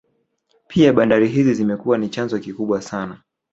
[0.67, 3.21] Pia bandari hizi zimekuwa ni chanzo kikubwa sana